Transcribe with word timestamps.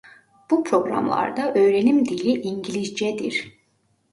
Bu 0.51 0.63
programlarda 0.63 1.53
öğrenim 1.53 2.05
dili 2.05 2.41
İngilizcedir. 2.41 3.51